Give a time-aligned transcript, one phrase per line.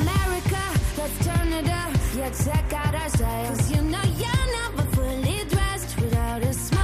[0.00, 0.60] America,
[0.96, 1.90] let's turn it up.
[2.16, 3.54] Yeah, check out our style.
[3.54, 6.78] 'Cause you know you're never fully dressed without a smile.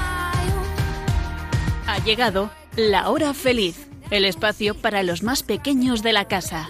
[1.86, 6.68] Ha llegado la hora feliz, el espacio para los más pequeños de la casa.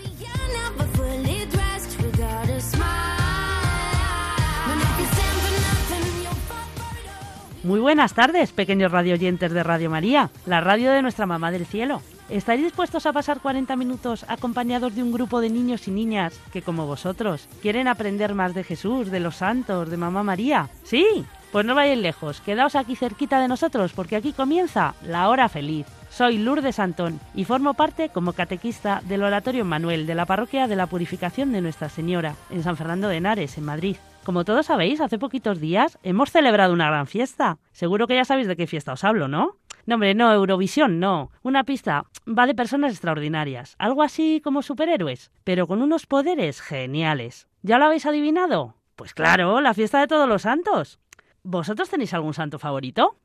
[7.62, 12.02] Muy buenas tardes, pequeños radioyentes de Radio María, la radio de nuestra mamá del cielo.
[12.30, 16.62] ¿Estáis dispuestos a pasar 40 minutos acompañados de un grupo de niños y niñas que,
[16.62, 20.70] como vosotros, quieren aprender más de Jesús, de los santos, de Mamá María?
[20.84, 21.26] ¿Sí?
[21.52, 25.86] Pues no vayáis lejos, quedaos aquí cerquita de nosotros porque aquí comienza la hora feliz.
[26.10, 30.76] Soy Lourdes Antón y formo parte como catequista del Oratorio Manuel de la Parroquia de
[30.76, 33.96] la Purificación de Nuestra Señora en San Fernando de Henares, en Madrid.
[34.24, 37.58] Como todos sabéis, hace poquitos días hemos celebrado una gran fiesta.
[37.72, 39.58] Seguro que ya sabéis de qué fiesta os hablo, ¿no?
[39.84, 41.30] No, hombre, no, Eurovisión, no.
[41.42, 47.48] Una pista va de personas extraordinarias, algo así como superhéroes, pero con unos poderes geniales.
[47.60, 48.76] ¿Ya lo habéis adivinado?
[48.96, 50.98] Pues claro, la fiesta de todos los santos.
[51.42, 53.16] ¿Vosotros tenéis algún santo favorito?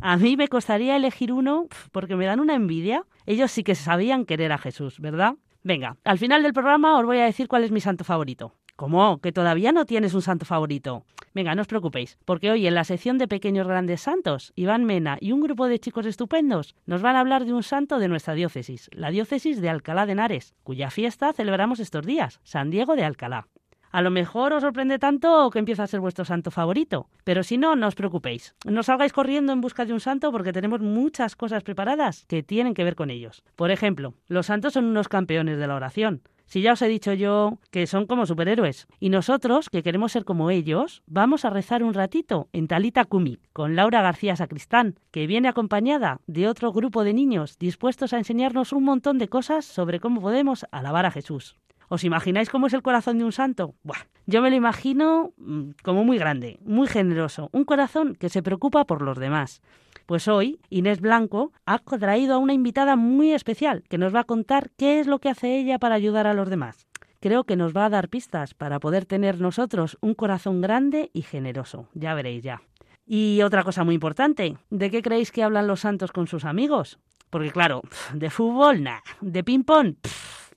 [0.00, 3.02] A mí me costaría elegir uno porque me dan una envidia.
[3.26, 5.34] Ellos sí que sabían querer a Jesús, ¿verdad?
[5.64, 8.54] Venga, al final del programa os voy a decir cuál es mi santo favorito.
[8.78, 9.18] ¿Cómo?
[9.20, 11.04] ¿Que todavía no tienes un santo favorito?
[11.34, 15.18] Venga, no os preocupéis, porque hoy en la sección de Pequeños Grandes Santos, Iván Mena
[15.20, 18.34] y un grupo de chicos estupendos nos van a hablar de un santo de nuestra
[18.34, 23.02] diócesis, la diócesis de Alcalá de Henares, cuya fiesta celebramos estos días, San Diego de
[23.02, 23.48] Alcalá.
[23.90, 27.58] A lo mejor os sorprende tanto que empieza a ser vuestro santo favorito, pero si
[27.58, 28.54] no, no os preocupéis.
[28.64, 32.74] No salgáis corriendo en busca de un santo porque tenemos muchas cosas preparadas que tienen
[32.74, 33.42] que ver con ellos.
[33.56, 36.22] Por ejemplo, los santos son unos campeones de la oración.
[36.48, 38.88] Si ya os he dicho yo que son como superhéroes.
[39.00, 43.38] Y nosotros, que queremos ser como ellos, vamos a rezar un ratito en Talita Kumi
[43.52, 48.72] con Laura García Sacristán, que viene acompañada de otro grupo de niños dispuestos a enseñarnos
[48.72, 51.54] un montón de cosas sobre cómo podemos alabar a Jesús.
[51.90, 53.74] ¿Os imagináis cómo es el corazón de un santo?
[53.82, 58.42] Buah, yo me lo imagino mm, como muy grande, muy generoso, un corazón que se
[58.42, 59.60] preocupa por los demás.
[60.08, 64.24] Pues hoy Inés Blanco ha traído a una invitada muy especial que nos va a
[64.24, 66.86] contar qué es lo que hace ella para ayudar a los demás.
[67.20, 71.20] Creo que nos va a dar pistas para poder tener nosotros un corazón grande y
[71.20, 71.90] generoso.
[71.92, 72.62] Ya veréis ya.
[73.04, 76.98] Y otra cosa muy importante, ¿de qué creéis que hablan los santos con sus amigos?
[77.28, 77.82] Porque claro,
[78.14, 79.96] de fútbol, nada, de ping-pong,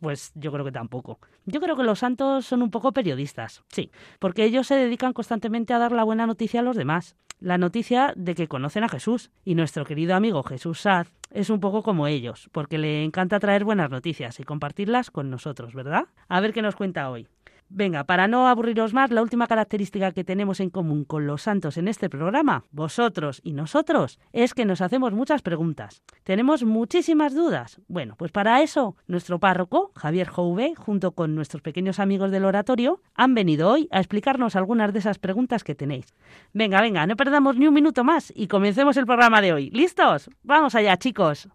[0.01, 1.19] pues yo creo que tampoco.
[1.45, 5.73] Yo creo que los santos son un poco periodistas, sí, porque ellos se dedican constantemente
[5.73, 9.31] a dar la buena noticia a los demás, la noticia de que conocen a Jesús.
[9.45, 13.63] Y nuestro querido amigo Jesús Saz es un poco como ellos, porque le encanta traer
[13.63, 16.05] buenas noticias y compartirlas con nosotros, ¿verdad?
[16.27, 17.27] A ver qué nos cuenta hoy.
[17.73, 21.77] Venga, para no aburriros más, la última característica que tenemos en común con los santos
[21.77, 26.03] en este programa, vosotros y nosotros, es que nos hacemos muchas preguntas.
[26.25, 27.79] Tenemos muchísimas dudas.
[27.87, 33.01] Bueno, pues para eso, nuestro párroco, Javier Jouve, junto con nuestros pequeños amigos del oratorio,
[33.15, 36.13] han venido hoy a explicarnos algunas de esas preguntas que tenéis.
[36.51, 39.69] Venga, venga, no perdamos ni un minuto más y comencemos el programa de hoy.
[39.69, 40.29] ¿Listos?
[40.43, 41.47] Vamos allá, chicos.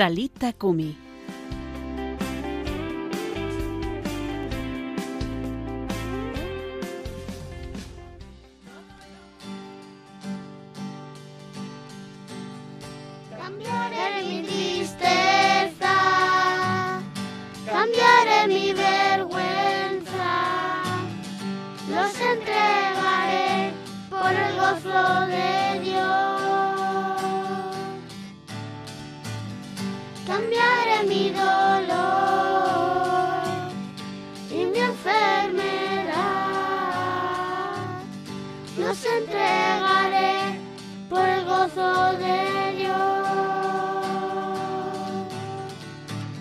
[0.00, 0.96] Talita Kumi.
[13.36, 15.94] Cambiaré mi tristeza,
[17.66, 20.32] cambiaré mi vergüenza,
[21.90, 23.74] los entregaré
[24.08, 25.69] por el gozo de
[31.10, 31.90] mi dolor
[34.48, 36.14] y mi enfermedad,
[38.78, 40.60] los entregaré
[41.08, 42.96] por el gozo de Dios.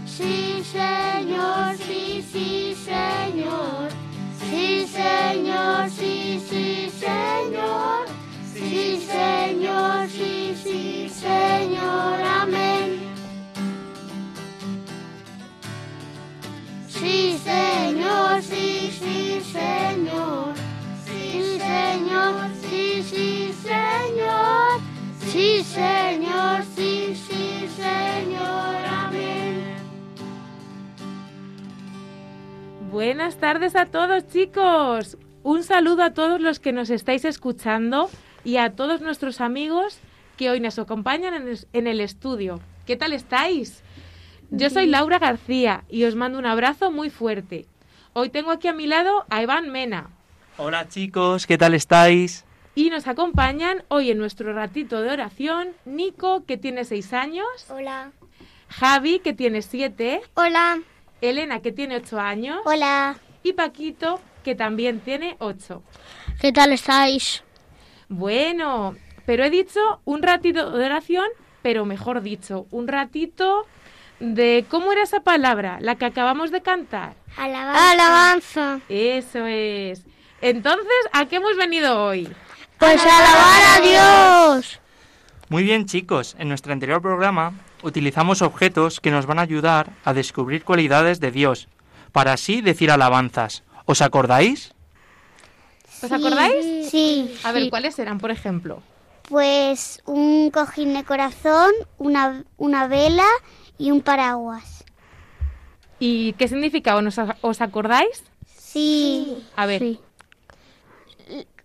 [0.06, 3.90] Sí, Señor, sí, sí, Señor.
[4.40, 8.06] Sí, Señor, sí, sí, Señor.
[8.54, 12.29] Sí, Señor, sí, sí, Señor.
[25.80, 28.76] Señor, sí, sí, Señor.
[28.86, 29.78] Amén.
[32.92, 35.18] Buenas tardes a todos chicos.
[35.44, 38.10] Un saludo a todos los que nos estáis escuchando
[38.44, 40.00] y a todos nuestros amigos
[40.36, 42.60] que hoy nos acompañan en el estudio.
[42.86, 43.84] ¿Qué tal estáis?
[44.52, 47.68] Yo soy Laura García y os mando un abrazo muy fuerte.
[48.14, 50.10] Hoy tengo aquí a mi lado a Iván Mena
[50.62, 52.44] Hola chicos, ¿qué tal estáis?
[52.80, 58.14] Y nos acompañan hoy en nuestro ratito de oración Nico, que tiene seis años, Hola.
[58.70, 60.80] Javi, que tiene siete, Hola.
[61.20, 63.18] Elena, que tiene ocho años, Hola.
[63.44, 65.84] y Paquito, que también tiene ocho.
[66.40, 67.44] ¿Qué tal estáis?
[68.08, 68.96] Bueno,
[69.26, 71.28] pero he dicho un ratito de oración,
[71.62, 73.66] pero mejor dicho, un ratito
[74.22, 77.16] de cómo era esa palabra, la que acabamos de cantar.
[77.36, 77.92] Alabanza.
[77.92, 78.80] Alabanza.
[78.88, 80.06] Eso es.
[80.40, 82.30] Entonces, ¿a qué hemos venido hoy?
[82.80, 84.80] Pues alabar a Dios.
[85.50, 87.54] Muy bien chicos, en nuestro anterior programa
[87.84, 91.68] utilizamos objetos que nos van a ayudar a descubrir cualidades de Dios,
[92.14, 93.64] para así decir alabanzas.
[93.86, 94.74] ¿Os acordáis?
[96.02, 96.90] ¿Os acordáis?
[96.90, 97.36] Sí.
[97.44, 98.82] A ver, ¿cuáles eran, por ejemplo?
[99.24, 103.28] Pues un cojín de corazón, una, una vela
[103.78, 104.86] y un paraguas.
[106.00, 107.02] ¿Y qué significaba?
[107.02, 108.24] ¿Os, os acordáis?
[108.58, 109.44] Sí.
[109.58, 109.82] A ver.
[109.82, 110.00] Sí.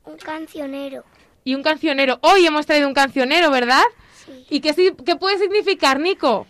[0.05, 1.05] Un cancionero.
[1.45, 2.19] Y un cancionero.
[2.23, 3.83] Hoy hemos traído un cancionero, ¿verdad?
[4.25, 4.47] Sí.
[4.51, 6.47] ¿Y qué, qué puede significar, Nico?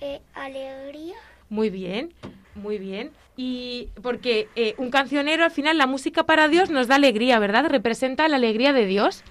[0.00, 1.16] Eh, alegría.
[1.48, 2.12] Muy bien,
[2.54, 3.10] muy bien.
[3.36, 7.66] Y porque eh, un cancionero, al final, la música para Dios nos da alegría, ¿verdad?
[7.68, 9.22] Representa la alegría de Dios.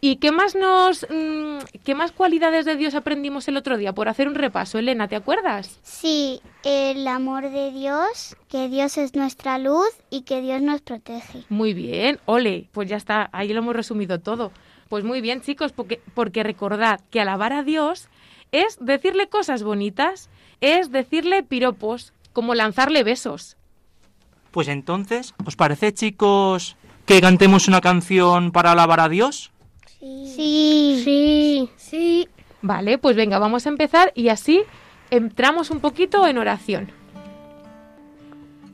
[0.00, 3.94] ¿Y qué más nos, mm, qué más cualidades de Dios aprendimos el otro día?
[3.94, 5.80] Por hacer un repaso, Elena, ¿te acuerdas?
[5.82, 11.44] Sí, el amor de Dios, que Dios es nuestra luz y que Dios nos protege.
[11.48, 14.52] Muy bien, ole, pues ya está, ahí lo hemos resumido todo.
[14.88, 18.08] Pues muy bien, chicos, porque, porque recordad que alabar a Dios
[18.52, 20.28] es decirle cosas bonitas,
[20.60, 23.56] es decirle piropos, como lanzarle besos.
[24.50, 26.76] Pues entonces, ¿os parece chicos
[27.06, 29.52] que cantemos una canción para alabar a Dios?
[29.98, 31.00] Sí.
[31.04, 31.70] Sí.
[31.76, 32.28] Sí.
[32.62, 34.62] Vale, pues venga, vamos a empezar y así
[35.10, 36.88] entramos un poquito en oración.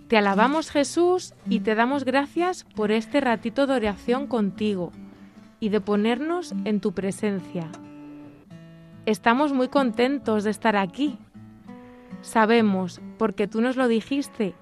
[0.08, 4.92] Te alabamos Jesús y te damos gracias por este ratito de oración contigo
[5.58, 7.70] y de ponernos en tu presencia.
[9.06, 11.18] Estamos muy contentos de estar aquí.
[12.20, 14.54] Sabemos, porque tú nos lo dijiste,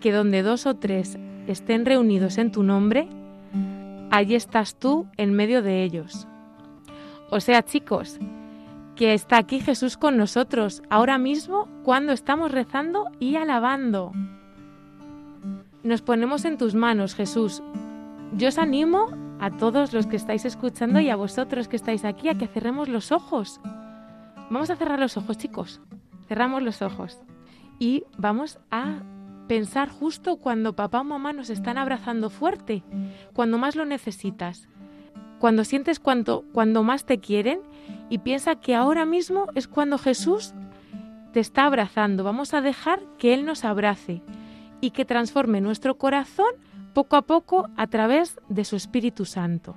[0.00, 3.08] que donde dos o tres estén reunidos en tu nombre,
[4.10, 6.26] allí estás tú en medio de ellos.
[7.30, 8.18] O sea, chicos,
[8.96, 14.12] que está aquí Jesús con nosotros ahora mismo cuando estamos rezando y alabando.
[15.82, 17.62] Nos ponemos en tus manos, Jesús.
[18.34, 19.06] Yo os animo
[19.40, 22.88] a todos los que estáis escuchando y a vosotros que estáis aquí a que cerremos
[22.88, 23.60] los ojos.
[24.50, 25.80] Vamos a cerrar los ojos, chicos.
[26.26, 27.20] Cerramos los ojos.
[27.78, 29.02] Y vamos a
[29.48, 32.84] pensar justo cuando papá o mamá nos están abrazando fuerte,
[33.32, 34.68] cuando más lo necesitas,
[35.40, 37.60] cuando sientes cuando, cuando más te quieren
[38.10, 40.54] y piensa que ahora mismo es cuando Jesús
[41.32, 42.24] te está abrazando.
[42.24, 44.22] Vamos a dejar que Él nos abrace
[44.80, 46.50] y que transforme nuestro corazón
[46.92, 49.76] poco a poco a través de su Espíritu Santo.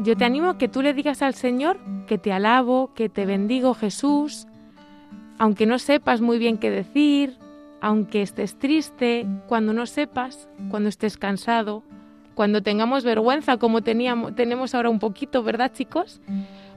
[0.00, 3.26] Yo te animo a que tú le digas al Señor que te alabo, que te
[3.26, 4.46] bendigo Jesús,
[5.38, 7.36] aunque no sepas muy bien qué decir,
[7.80, 11.82] aunque estés triste, cuando no sepas, cuando estés cansado,
[12.34, 16.20] cuando tengamos vergüenza como teníamos, tenemos ahora un poquito, ¿verdad chicos?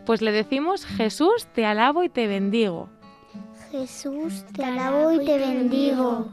[0.06, 2.90] Pues le decimos, Jesús, te alabo y te bendigo.
[3.72, 6.30] Jesús, te alabo y te bendigo,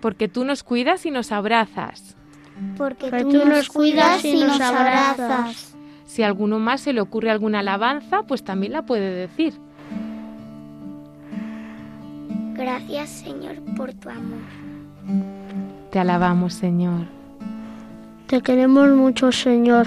[0.00, 2.16] Porque tú nos cuidas y nos abrazas.
[2.76, 5.76] porque tú nos cuidas y nos abrazas.
[6.06, 9.54] Si a alguno más se le ocurre alguna alabanza, pues también la puede decir.
[12.60, 14.44] Gracias, Señor, por tu amor.
[15.90, 17.06] Te alabamos, Señor.
[18.26, 19.86] Te queremos mucho, Señor.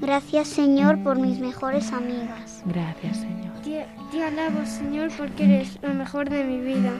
[0.00, 2.64] Gracias, Señor, por mis mejores amigas.
[2.66, 3.52] Gracias, Señor.
[3.62, 6.90] Te, te alabo, Señor, porque eres lo mejor de mi vida.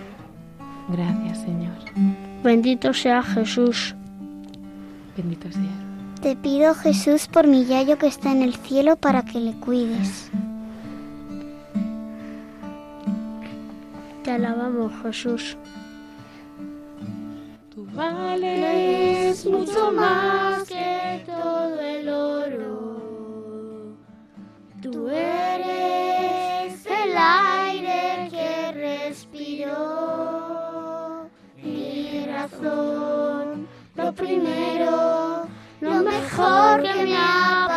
[0.90, 1.74] Gracias, Señor.
[2.44, 3.96] Bendito sea Jesús.
[5.16, 6.20] Bendito seas.
[6.22, 10.30] Te pido, Jesús, por mi yayo que está en el cielo para que le cuides.
[14.28, 15.56] Te alabamos, Jesús.
[17.74, 23.96] Tú vales mucho más que todo el oro.
[24.82, 29.70] Tú eres el aire que respiro.
[31.62, 33.66] Mi razón,
[33.96, 35.46] lo primero,
[35.80, 37.67] lo mejor que me ha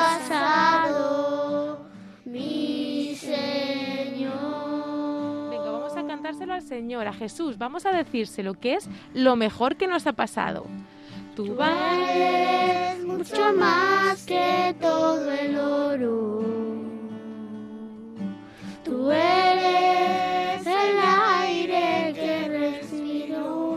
[6.59, 7.57] Señor, a Jesús.
[7.57, 10.65] Vamos a decírselo, que es lo mejor que nos ha pasado.
[11.35, 16.43] Tú vales mucho más que todo el oro.
[18.83, 20.99] Tú eres el
[21.39, 23.71] aire que respiro.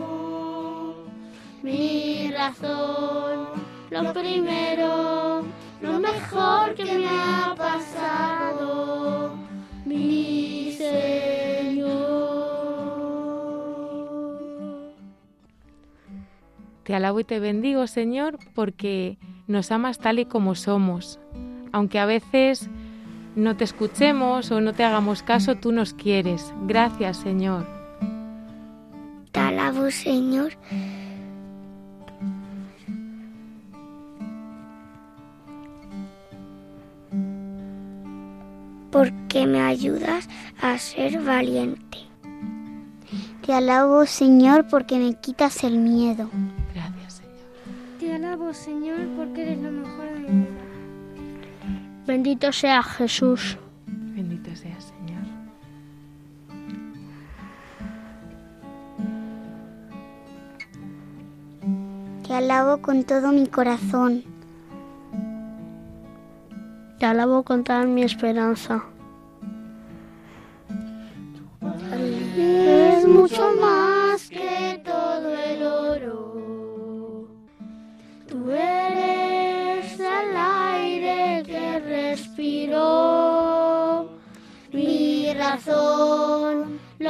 [2.31, 3.47] razón,
[3.89, 5.45] lo primero,
[5.81, 9.33] lo mejor que me ha pasado,
[9.85, 11.44] mi Señor.
[16.85, 21.19] Te alabo y te bendigo, Señor, porque nos amas tal y como somos.
[21.71, 22.69] Aunque a veces
[23.35, 26.53] no te escuchemos o no te hagamos caso, tú nos quieres.
[26.67, 27.65] Gracias, Señor.
[29.31, 30.51] Te alabo, Señor.
[38.91, 40.29] Porque me ayudas
[40.61, 41.97] a ser valiente.
[43.43, 46.29] Te alabo, Señor, porque me quitas el miedo.
[52.15, 53.57] Bendito sea Jesús.
[53.87, 55.25] Bendito seas, Señor.
[62.25, 64.23] Te alabo con todo mi corazón.
[66.99, 68.85] Te alabo con toda mi esperanza.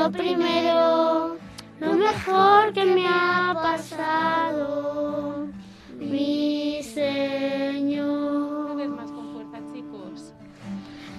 [0.06, 1.38] Lo primero,
[1.80, 5.48] lo mejor que me ha pasado.
[5.98, 8.06] Mi Señor.
[8.66, 10.32] Una vez más con fuerza, chicos.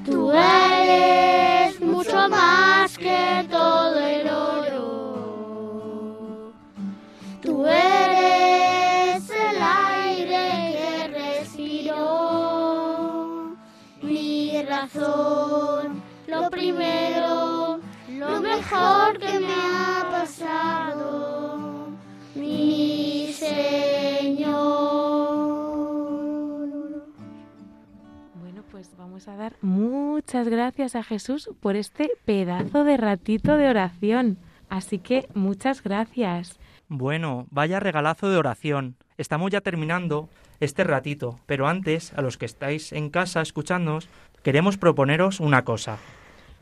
[0.04, 4.92] Tú eres mucho más que todo el oro.
[7.42, 11.96] Tú eres el aire que respiro.
[14.00, 17.65] Mi razón, lo primero,
[18.08, 21.88] lo mejor que me ha pasado.
[22.34, 24.56] Mi Señor.
[28.34, 33.68] Bueno, pues vamos a dar muchas gracias a Jesús por este pedazo de ratito de
[33.68, 34.38] oración.
[34.68, 36.58] Así que muchas gracias.
[36.88, 38.96] Bueno, vaya regalazo de oración.
[39.16, 40.28] Estamos ya terminando
[40.60, 44.08] este ratito, pero antes, a los que estáis en casa escuchándonos,
[44.42, 45.98] queremos proponeros una cosa.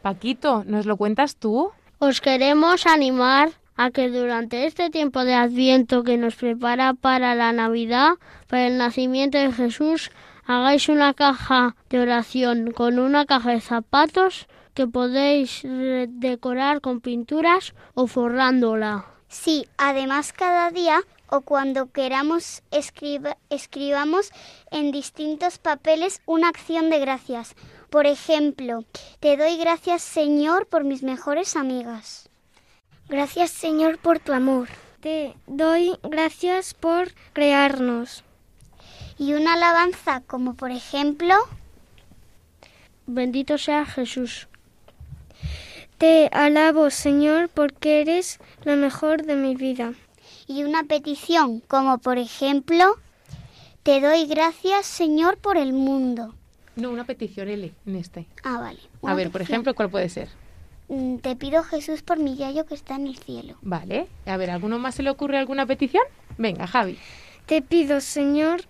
[0.05, 1.71] Paquito, ¿nos lo cuentas tú?
[1.99, 7.55] Os queremos animar a que durante este tiempo de Adviento que nos prepara para la
[7.55, 8.11] Navidad,
[8.47, 10.11] para el nacimiento de Jesús,
[10.45, 17.73] hagáis una caja de oración con una caja de zapatos que podéis decorar con pinturas
[17.95, 19.07] o forrándola.
[19.29, 24.33] Sí, además cada día o cuando queramos escriba- escribamos
[24.71, 27.57] en distintos papeles una acción de gracias.
[27.95, 28.85] Por ejemplo,
[29.21, 32.29] te doy gracias Señor por mis mejores amigas.
[33.09, 34.69] Gracias Señor por tu amor.
[34.99, 38.25] Te doy gracias por crearnos.
[39.17, 41.37] Y una alabanza como por ejemplo,
[43.07, 44.49] Bendito sea Jesús.
[45.97, 49.95] Te alabo, Señor, porque eres lo mejor de mi vida.
[50.49, 52.97] y una petición como por ejemplo,
[53.85, 56.35] te doy gracias Señor por el mundo.
[56.77, 58.27] No, una petición L en este.
[58.43, 58.81] Ah, vale.
[59.03, 60.29] A ver, por ejemplo, ¿cuál puede ser?
[60.89, 63.57] Mm, Te pido Jesús por mi yayo que está en el cielo.
[63.63, 64.09] Vale.
[64.27, 66.03] A ver, ¿alguno más se le ocurre alguna petición?
[66.37, 66.99] Venga, Javi.
[67.47, 68.63] Te pido, Señor,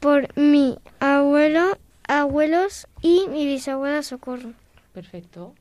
[0.00, 1.76] por mi abuelo,
[2.08, 4.52] abuelos y mi bisabuela Socorro.
[4.92, 5.54] Perfecto.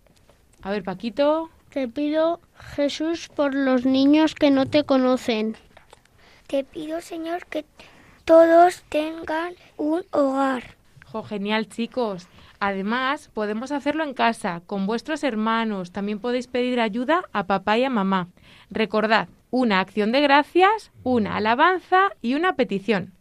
[0.62, 1.50] A ver, Paquito.
[1.70, 2.39] Te pido,
[2.75, 5.56] Jesús, por los niños que no te conocen.
[6.48, 7.63] Te pido Señor que
[8.25, 10.79] todos tengan un hogar.
[11.12, 12.28] Jo, genial, chicos.
[12.60, 15.92] Además, podemos hacerlo en casa, con vuestros hermanos.
[15.92, 18.28] También podéis pedir ayuda a papá y a mamá.
[18.70, 23.13] Recordad, una acción de gracias, una alabanza y una petición.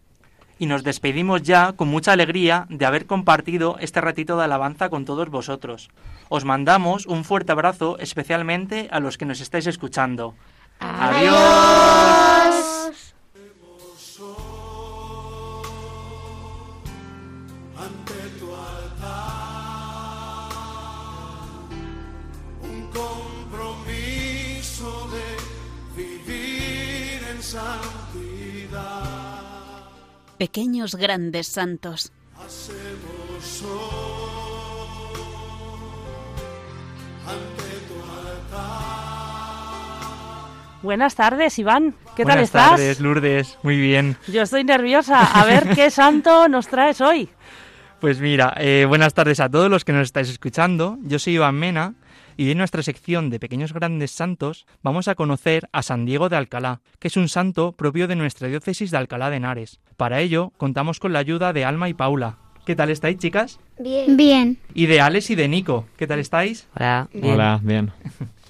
[0.59, 5.07] Y nos despedimos ya con mucha alegría de haber compartido este ratito de alabanza con
[5.07, 5.89] todos vosotros.
[6.29, 10.35] Os mandamos un fuerte abrazo especialmente a los que nos estáis escuchando.
[10.81, 12.19] Adiós.
[30.39, 32.13] Pequeños grandes santos.
[32.37, 35.21] Hacemos hoy
[37.27, 37.95] ante tu
[38.29, 38.89] altar.
[40.83, 41.97] Buenas tardes, Iván.
[42.15, 42.71] ¿Qué tal Buenas estás?
[42.71, 43.59] tardes, Lourdes.
[43.65, 44.17] Muy bien.
[44.29, 45.25] Yo estoy nerviosa.
[45.25, 47.29] A ver qué santo nos traes hoy.
[48.01, 50.99] Pues mira, eh, buenas tardes a todos los que nos estáis escuchando.
[51.03, 51.95] Yo soy Iván Mena
[52.39, 56.37] y en nuestra sección de Pequeños Grandes Santos vamos a conocer a San Diego de
[56.37, 59.81] Alcalá, que es un santo propio de nuestra diócesis de Alcalá de Henares.
[59.97, 62.39] Para ello contamos con la ayuda de Alma y Paula.
[62.65, 63.59] ¿Qué tal estáis, chicas?
[63.81, 64.17] Bien.
[64.17, 64.59] Bien.
[64.73, 65.87] Y de Alex y de Nico.
[65.97, 66.69] ¿Qué tal estáis?
[66.77, 67.35] Hola, bien.
[67.35, 67.93] Hola, bien.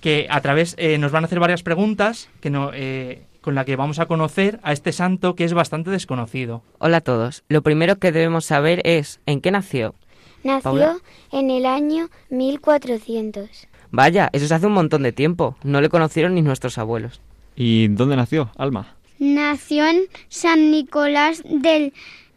[0.01, 3.65] Que a través eh, nos van a hacer varias preguntas que no, eh, con la
[3.65, 6.63] que vamos a conocer a este santo que es bastante desconocido.
[6.79, 7.43] Hola a todos.
[7.49, 9.97] Lo primero que debemos saber es ¿en qué nació?
[10.45, 10.99] Nació Paula.
[11.33, 13.68] en el año 1400.
[13.91, 15.57] Vaya, eso es hace un montón de tiempo.
[15.63, 17.21] No le conocieron ni nuestros abuelos.
[17.57, 18.95] ¿Y dónde nació, Alma?
[19.19, 21.93] Nació en San Nicolás del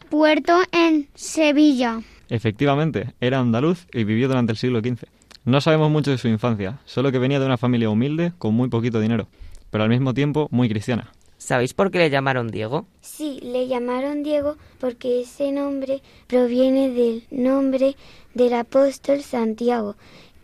[0.10, 2.02] Puerto en Sevilla.
[2.30, 5.06] Efectivamente, era andaluz y vivió durante el siglo XV.
[5.44, 8.70] No sabemos mucho de su infancia, solo que venía de una familia humilde con muy
[8.70, 9.28] poquito dinero,
[9.70, 11.12] pero al mismo tiempo muy cristiana.
[11.38, 12.86] ¿Sabéis por qué le llamaron Diego?
[13.02, 17.96] Sí, le llamaron Diego porque ese nombre proviene del nombre
[18.36, 19.96] del apóstol Santiago,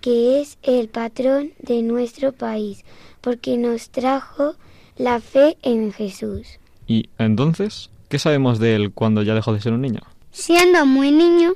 [0.08, 2.86] que es el patrón de nuestro país,
[3.20, 4.56] porque nos trajo
[4.96, 6.62] la fe en Jesús.
[6.88, 10.00] ¿Y entonces qué sabemos de él cuando ya dejó de ser un niño?
[10.32, 11.56] Siendo muy niño,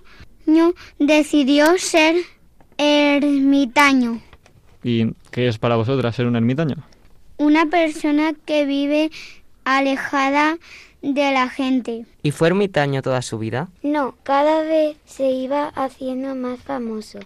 [1.00, 2.18] decidió ser
[2.78, 4.20] ermitaño.
[4.84, 6.76] ¿Y qué es para vosotras ser un ermitaño?
[7.38, 9.12] Una persona que vive
[9.64, 10.58] alejada
[11.02, 12.06] de la gente.
[12.22, 13.70] ¿Y fue ermitaño toda su vida?
[13.82, 17.20] No, cada vez se iba haciendo más famoso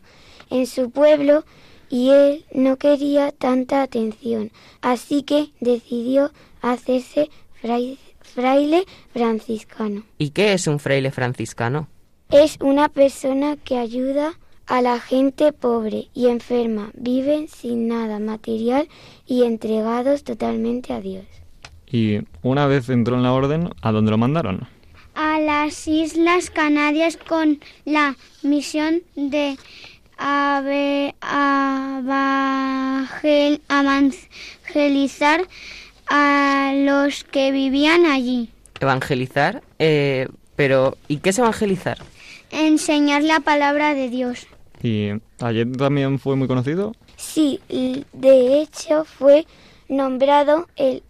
[0.50, 1.44] en su pueblo
[1.90, 7.30] y él no quería tanta atención, así que decidió hacerse
[7.62, 10.04] frai- fraile franciscano.
[10.18, 11.88] ¿Y qué es un fraile franciscano?
[12.32, 14.34] Es una persona que ayuda
[14.66, 18.88] a la gente pobre y enferma, viven sin nada material
[19.28, 21.26] y entregados totalmente a Dios.
[21.86, 24.68] Y una vez entró en la orden, ¿a dónde lo mandaron?
[25.14, 29.56] A las Islas Canarias con la misión de
[30.18, 31.16] ave-
[32.36, 35.42] abagel- evangelizar
[36.08, 38.50] a los que vivían allí.
[38.80, 39.64] ¿Evangelizar?
[39.80, 41.98] Eh, pero, ¿y qué es evangelizar?
[42.52, 44.48] Enseñar la palabra de Dios.
[44.82, 45.10] ¿Y
[45.42, 46.94] ayer también fue muy conocido?
[47.18, 49.46] Sí, de hecho fue
[49.88, 51.02] nombrado el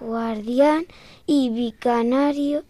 [0.00, 0.86] guardián
[1.26, 2.62] y vicanario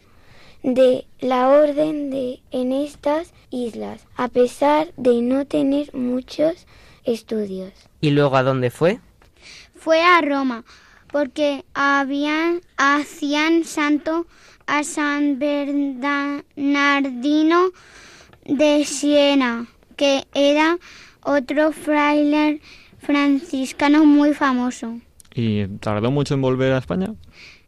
[0.67, 6.67] de la orden de en estas islas, a pesar de no tener muchos
[7.05, 7.73] estudios.
[8.01, 8.99] ¿Y luego a dónde fue?
[9.77, 10.65] Fue a Roma
[11.13, 14.27] porque habían hacían santo
[14.67, 16.43] a San Bernardino
[18.45, 20.79] de Siena, que era
[21.23, 22.61] otro fraile
[22.99, 24.99] franciscano muy famoso.
[25.33, 27.15] ¿Y tardó mucho en volver a España?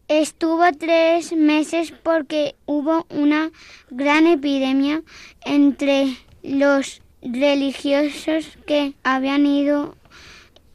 [0.09, 3.51] Estuvo tres meses porque hubo una
[3.91, 5.03] gran epidemia
[5.45, 9.97] entre los religiosos que habían ido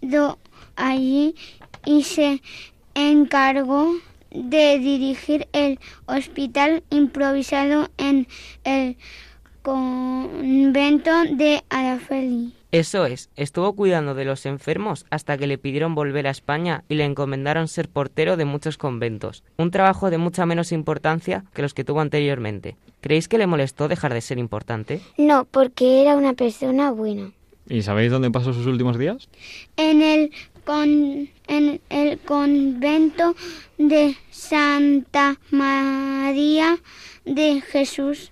[0.01, 0.37] do-
[0.75, 1.33] allí
[1.83, 2.43] y se
[2.93, 3.95] encargó
[4.29, 8.27] de dirigir el hospital improvisado en
[8.63, 8.97] el
[9.63, 12.53] convento de Arafeli.
[12.73, 16.95] Eso es, estuvo cuidando de los enfermos hasta que le pidieron volver a España y
[16.95, 21.75] le encomendaron ser portero de muchos conventos, un trabajo de mucha menos importancia que los
[21.75, 22.75] que tuvo anteriormente.
[22.99, 25.01] ¿Creéis que le molestó dejar de ser importante?
[25.19, 27.29] No, porque era una persona buena.
[27.69, 29.29] ¿Y sabéis dónde pasó sus últimos días?
[29.77, 30.31] En el,
[30.65, 33.35] con- en el convento
[33.77, 36.79] de Santa María
[37.23, 38.31] de Jesús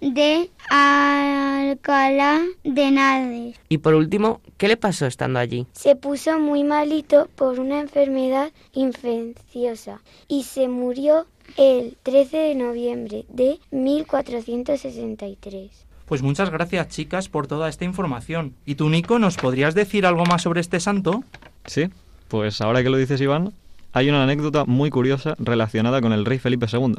[0.00, 3.56] de Alcalá de Henares.
[3.68, 5.66] Y por último, ¿qué le pasó estando allí?
[5.72, 13.24] Se puso muy malito por una enfermedad infecciosa y se murió el 13 de noviembre
[13.28, 15.70] de 1463.
[16.06, 18.54] Pues muchas gracias, chicas, por toda esta información.
[18.64, 21.22] ¿Y tú, Nico, nos podrías decir algo más sobre este santo?
[21.66, 21.90] Sí,
[22.28, 23.52] pues ahora que lo dices Iván,
[23.92, 26.94] hay una anécdota muy curiosa relacionada con el rey Felipe II.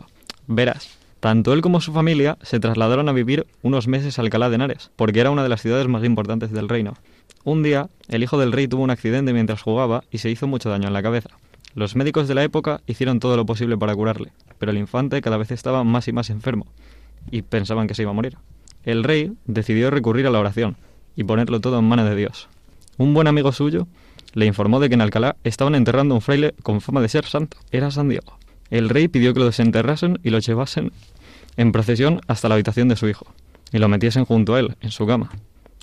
[0.45, 4.55] Verás, tanto él como su familia se trasladaron a vivir unos meses a Alcalá de
[4.55, 6.93] Henares, porque era una de las ciudades más importantes del reino.
[7.43, 10.69] Un día, el hijo del rey tuvo un accidente mientras jugaba y se hizo mucho
[10.69, 11.29] daño en la cabeza.
[11.75, 15.37] Los médicos de la época hicieron todo lo posible para curarle, pero el infante cada
[15.37, 16.65] vez estaba más y más enfermo,
[17.29, 18.37] y pensaban que se iba a morir.
[18.83, 20.77] El rey decidió recurrir a la oración
[21.15, 22.47] y ponerlo todo en manos de Dios.
[22.97, 23.87] Un buen amigo suyo
[24.33, 27.25] le informó de que en Alcalá estaban enterrando a un fraile con fama de ser
[27.25, 27.57] santo.
[27.71, 28.38] Era San Diego.
[28.69, 30.91] El rey pidió que lo desenterrasen y lo llevasen
[31.57, 33.25] en procesión hasta la habitación de su hijo,
[33.71, 35.31] y lo metiesen junto a él, en su cama.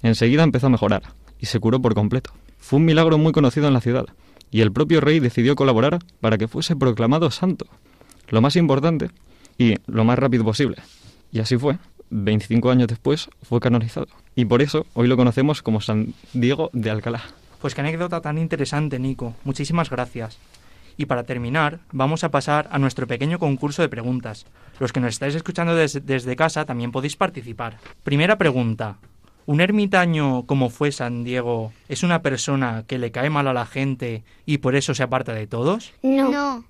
[0.02, 1.02] Enseguida empezó a mejorar,
[1.38, 2.32] y se curó por completo.
[2.58, 4.06] Fue un milagro muy conocido en la ciudad,
[4.50, 7.66] y el propio rey decidió colaborar para que fuese proclamado santo.
[8.28, 9.10] Lo más importante,
[9.58, 10.76] y lo más rápido posible.
[11.32, 11.78] Y así fue.
[12.10, 14.06] 25 años después fue canonizado.
[14.36, 17.22] Y por eso hoy lo conocemos como San Diego de Alcalá.
[17.60, 19.34] Pues qué anécdota tan interesante, Nico.
[19.44, 20.38] Muchísimas gracias.
[20.96, 24.46] Y para terminar, vamos a pasar a nuestro pequeño concurso de preguntas.
[24.80, 27.78] Los que nos estáis escuchando des- desde casa también podéis participar.
[28.02, 28.96] Primera pregunta.
[29.44, 33.64] ¿Un ermitaño como fue San Diego es una persona que le cae mal a la
[33.66, 35.92] gente y por eso se aparta de todos?
[36.02, 36.30] No.
[36.30, 36.64] No.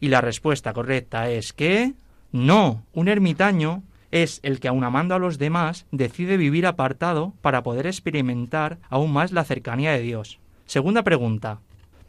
[0.00, 1.92] Y la respuesta correcta es que
[2.32, 7.62] no, un ermitaño es el que aun amando a los demás decide vivir apartado para
[7.62, 10.38] poder experimentar aún más la cercanía de Dios.
[10.66, 11.58] Segunda pregunta.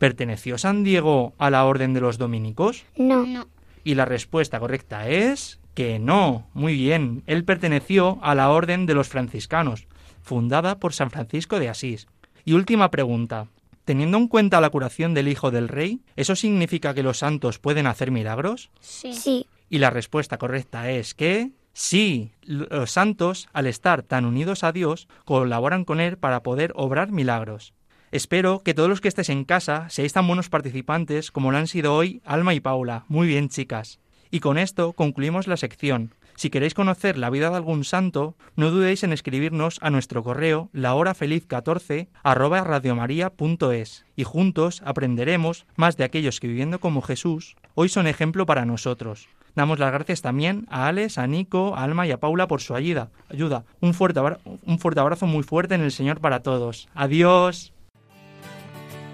[0.04, 2.84] ¿Perteneció San Diego a la orden de los dominicos?
[2.98, 3.26] No.
[3.26, 3.48] No.
[3.86, 6.46] Y la respuesta correcta es que no.
[6.54, 9.88] Muy bien, él perteneció a la orden de los franciscanos,
[10.22, 12.08] fundada por San Francisco de Asís.
[12.44, 13.48] Y última pregunta.
[13.86, 17.88] Teniendo en cuenta la curación del Hijo del Rey, ¿eso significa que los santos pueden
[17.88, 18.72] hacer milagros?
[18.82, 19.14] Sí.
[19.14, 19.48] Sí.
[19.70, 25.08] Y la respuesta correcta es que sí, los santos, al estar tan unidos a Dios,
[25.24, 27.74] colaboran con Él para poder obrar milagros.
[28.14, 31.66] Espero que todos los que estéis en casa seáis tan buenos participantes como lo han
[31.66, 33.06] sido hoy Alma y Paula.
[33.08, 34.00] Muy bien, chicas.
[34.30, 36.14] Y con esto concluimos la sección.
[36.36, 40.70] Si queréis conocer la vida de algún santo, no dudéis en escribirnos a nuestro correo
[40.76, 48.06] lahorafeliz14 arroba radiomaria.es y juntos aprenderemos más de aquellos que viviendo como Jesús hoy son
[48.06, 49.28] ejemplo para nosotros.
[49.56, 52.76] Damos las gracias también a Alex, a Nico, a Alma y a Paula por su
[52.76, 53.10] ayuda.
[53.30, 53.66] ayuda.
[53.82, 54.20] Un, fuerte
[54.68, 56.90] un fuerte abrazo muy fuerte en el Señor para todos.
[56.94, 57.73] Adiós.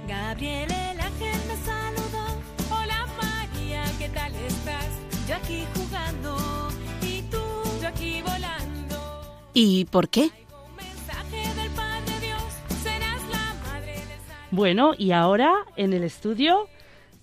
[0.10, 2.42] Gabriel el ángel me saludó.
[2.72, 4.88] Hola María, ¿qué tal estás?
[5.28, 6.70] Yo aquí jugando
[7.04, 7.38] y tú,
[7.80, 9.38] yo aquí volando.
[9.54, 10.32] ¿Y por qué?
[14.50, 16.68] Bueno, y ahora en el estudio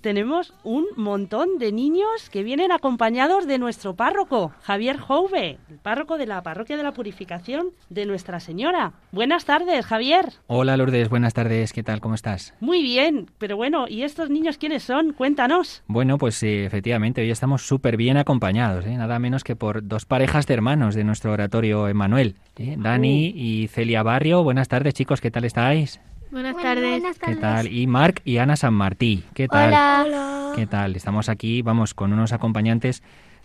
[0.06, 6.16] tenemos un montón de niños que vienen acompañados de nuestro párroco, Javier Jouve, el párroco
[6.16, 8.92] de la Parroquia de la Purificación de Nuestra Señora.
[9.10, 10.26] Buenas tardes, Javier.
[10.46, 12.00] Hola Lourdes, buenas tardes, ¿qué tal?
[12.00, 12.54] ¿Cómo estás?
[12.60, 15.12] Muy bien, pero bueno, ¿y estos niños quiénes son?
[15.12, 15.82] Cuéntanos.
[15.88, 18.96] Bueno, pues sí, efectivamente, hoy estamos súper bien acompañados, ¿eh?
[18.96, 22.76] nada menos que por dos parejas de hermanos de nuestro oratorio Emanuel, ¿eh?
[22.78, 24.44] Dani y Celia Barrio.
[24.44, 26.00] Buenas tardes chicos, ¿qué tal estáis?
[26.30, 26.90] Buenas Bueno, tardes.
[27.00, 27.72] buenas ¿Qué tal?
[27.72, 29.68] Y Marc y Ana San Martí, ¿qué tal?
[29.68, 30.52] Hola.
[30.54, 30.96] ¿Qué tal?
[30.96, 33.02] Estamos aquí, vamos, con unos acompañantes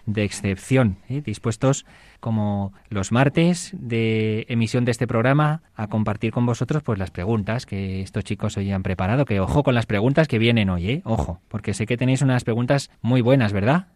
[0.07, 1.21] de excepción, ¿eh?
[1.23, 1.85] dispuestos
[2.19, 7.67] como los martes de emisión de este programa a compartir con vosotros pues las preguntas
[7.67, 11.01] que estos chicos hoy han preparado, que ojo con las preguntas que vienen hoy, ¿eh?
[11.05, 13.87] ojo, porque sé que tenéis unas preguntas muy buenas, ¿verdad?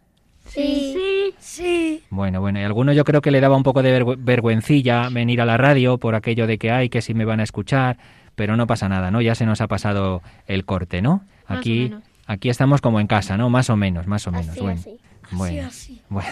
[0.46, 0.92] Sí.
[0.94, 1.02] Sí.
[1.38, 2.02] Sí.
[2.10, 5.08] Bueno, bueno, y a alguno yo creo que le daba un poco de vergü- vergüencilla
[5.10, 7.98] venir a la radio por aquello de que hay, que si me van a escuchar,
[8.36, 9.20] pero no pasa nada, ¿no?
[9.20, 11.24] Ya se nos ha pasado el corte, ¿no?
[11.46, 11.92] Aquí,
[12.26, 13.50] aquí estamos como en casa, ¿no?
[13.50, 14.50] Más o menos, más o menos.
[14.50, 15.00] Así, bueno, así.
[15.32, 16.02] bueno, así.
[16.08, 16.28] bueno.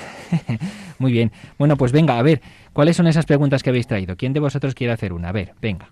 [0.98, 1.32] muy bien.
[1.58, 2.40] Bueno, pues venga, a ver,
[2.72, 4.16] ¿cuáles son esas preguntas que habéis traído?
[4.16, 5.30] ¿Quién de vosotros quiere hacer una?
[5.30, 5.90] A ver, venga,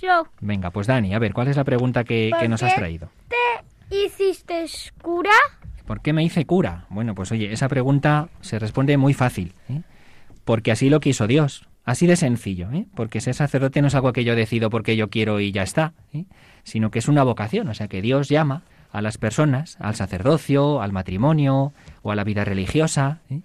[0.00, 0.26] Yo.
[0.40, 3.10] venga, pues Dani, a ver, ¿cuál es la pregunta que, que ¿Por nos has traído?
[3.90, 4.66] ¿Hiciste
[5.02, 5.30] cura?
[5.86, 6.84] ¿Por qué me hice cura?
[6.90, 9.80] Bueno, pues oye, esa pregunta se responde muy fácil, ¿eh?
[10.44, 11.67] porque así lo quiso Dios.
[11.88, 12.84] Así de sencillo, ¿eh?
[12.94, 15.94] porque ser sacerdote no es algo que yo decido porque yo quiero y ya está,
[16.12, 16.26] ¿eh?
[16.62, 18.60] sino que es una vocación, o sea que Dios llama
[18.92, 21.72] a las personas, al sacerdocio, al matrimonio
[22.02, 23.40] o a la vida religiosa, ¿eh?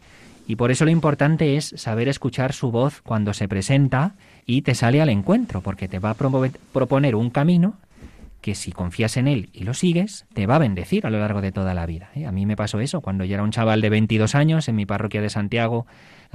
[0.45, 4.75] y por eso lo importante es saber escuchar su voz cuando se presenta y te
[4.75, 7.75] sale al encuentro, porque te va a proponer un camino
[8.41, 11.39] que si confías en él y lo sigues, te va a bendecir a lo largo
[11.39, 12.09] de toda la vida.
[12.13, 12.25] ¿eh?
[12.25, 14.85] A mí me pasó eso cuando yo era un chaval de 22 años en mi
[14.85, 15.87] parroquia de Santiago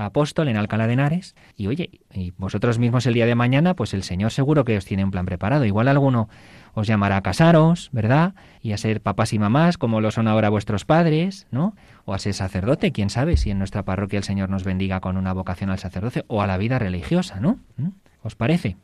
[0.07, 3.95] Apóstol, en Alcalá de Henares, y oye, y vosotros mismos el día de mañana, pues
[3.95, 5.65] el Señor seguro que os tiene un plan preparado.
[5.65, 6.29] Igual alguno
[6.75, 8.35] os llamará a casaros, ¿verdad?
[8.63, 11.75] Y a ser papás y mamás, como lo son ahora vuestros padres, ¿no?
[12.05, 15.17] O a ser sacerdote, quién sabe si en nuestra parroquia el Señor nos bendiga con
[15.17, 17.59] una vocación al sacerdocio o a la vida religiosa, ¿no?
[17.77, 17.89] ¿Mm?
[18.23, 18.77] ¿Os parece?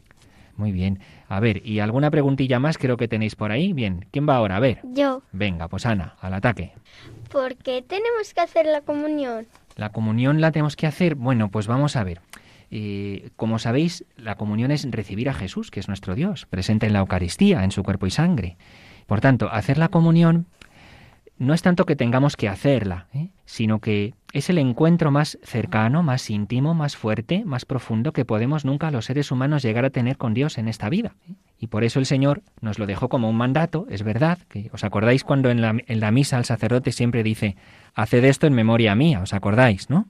[0.57, 1.01] Muy bien.
[1.29, 3.73] A ver, ¿y alguna preguntilla más creo que tenéis por ahí?
[3.73, 4.57] Bien, ¿quién va ahora?
[4.57, 4.81] A ver.
[4.85, 5.23] Yo.
[5.33, 6.73] Venga, pues Ana, al ataque.
[7.31, 9.47] ¿Por qué tenemos que hacer la comunión?
[9.77, 12.21] La comunión la tenemos que hacer, bueno, pues vamos a ver.
[12.71, 16.93] Eh, como sabéis, la comunión es recibir a Jesús, que es nuestro Dios, presente en
[16.93, 18.57] la Eucaristía, en su cuerpo y sangre.
[19.07, 20.47] Por tanto, hacer la comunión
[21.39, 23.29] no es tanto que tengamos que hacerla, ¿eh?
[23.45, 28.65] sino que es el encuentro más cercano, más íntimo, más fuerte, más profundo que podemos
[28.65, 31.17] nunca los seres humanos llegar a tener con Dios en esta vida.
[31.29, 31.35] ¿eh?
[31.59, 34.85] Y por eso el Señor nos lo dejó como un mandato, es verdad, que os
[34.85, 37.57] acordáis cuando en la, en la misa el sacerdote siempre dice,
[37.95, 40.07] haced esto en memoria mía, os acordáis, ¿no?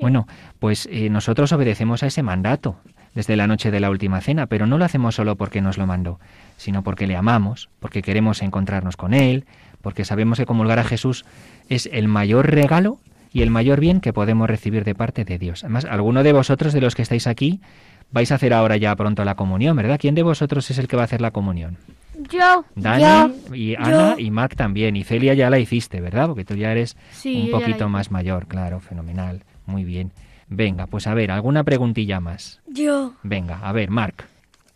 [0.00, 0.26] Bueno,
[0.58, 2.76] pues eh, nosotros obedecemos a ese mandato
[3.14, 5.86] desde la noche de la última cena, pero no lo hacemos solo porque nos lo
[5.86, 6.18] mandó,
[6.56, 9.44] sino porque le amamos, porque queremos encontrarnos con Él,
[9.82, 11.24] porque sabemos que comulgar a Jesús
[11.68, 12.98] es el mayor regalo
[13.32, 15.64] y el mayor bien que podemos recibir de parte de Dios.
[15.64, 17.60] Además, alguno de vosotros, de los que estáis aquí,
[18.12, 19.98] vais a hacer ahora ya pronto la comunión, ¿verdad?
[20.00, 21.76] ¿Quién de vosotros es el que va a hacer la comunión?
[22.28, 22.64] Yo.
[22.74, 24.18] Dani y Ana Yo.
[24.18, 24.96] y Marc también.
[24.96, 26.26] Y Celia ya la hiciste, ¿verdad?
[26.26, 29.42] Porque tú ya eres Sí, un yo poquito más mayor, claro, fenomenal.
[29.66, 30.12] Muy bien.
[30.48, 32.60] Venga, pues a ver, ¿alguna preguntilla más?
[32.66, 33.14] Yo.
[33.22, 34.26] Venga, a ver, Marc,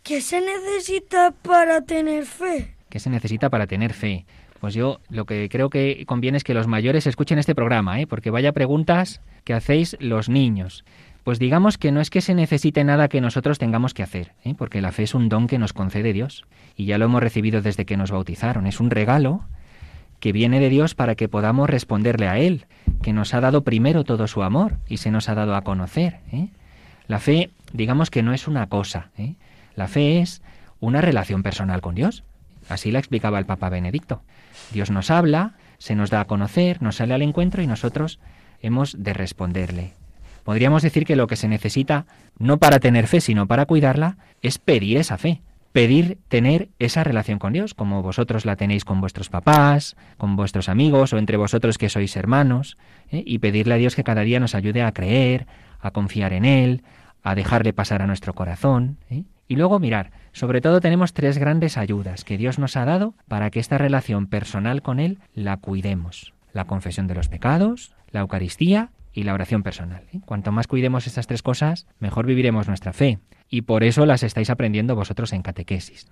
[0.03, 2.75] ¿Qué se necesita para tener fe?
[2.89, 4.25] ¿qué se necesita para tener fe?
[4.61, 8.07] Pues yo lo que creo que conviene es que los mayores escuchen este programa, ¿eh?
[8.07, 10.85] porque vaya preguntas que hacéis los niños.
[11.25, 14.53] Pues digamos que no es que se necesite nada que nosotros tengamos que hacer, ¿eh?
[14.55, 16.45] porque la fe es un don que nos concede Dios
[16.77, 18.67] y ya lo hemos recibido desde que nos bautizaron.
[18.67, 19.43] Es un regalo
[20.19, 22.67] que viene de Dios para que podamos responderle a Él,
[23.01, 26.19] que nos ha dado primero todo su amor y se nos ha dado a conocer.
[26.31, 26.49] ¿eh?
[27.07, 29.33] La fe, digamos que no es una cosa, ¿eh?
[29.75, 30.43] la fe es
[30.79, 32.23] una relación personal con Dios.
[32.69, 34.21] Así la explicaba el Papa Benedicto.
[34.71, 38.19] Dios nos habla, se nos da a conocer, nos sale al encuentro y nosotros
[38.61, 40.04] hemos de responderle.
[40.45, 42.05] Podríamos decir que lo que se necesita,
[42.37, 47.39] no para tener fe, sino para cuidarla, es pedir esa fe, pedir tener esa relación
[47.39, 51.79] con Dios, como vosotros la tenéis con vuestros papás, con vuestros amigos o entre vosotros
[51.79, 52.77] que sois hermanos,
[53.09, 53.23] ¿eh?
[53.25, 55.47] y pedirle a Dios que cada día nos ayude a creer,
[55.79, 56.83] a confiar en Él,
[57.23, 58.99] a dejarle pasar a nuestro corazón.
[59.09, 59.23] ¿eh?
[59.47, 63.49] Y luego mirar, sobre todo tenemos tres grandes ayudas que Dios nos ha dado para
[63.49, 66.35] que esta relación personal con Él la cuidemos.
[66.53, 70.03] La confesión de los pecados, la Eucaristía y la oración personal.
[70.13, 70.19] ¿eh?
[70.25, 73.19] Cuanto más cuidemos estas tres cosas, mejor viviremos nuestra fe.
[73.49, 76.07] Y por eso las estáis aprendiendo vosotros en catequesis.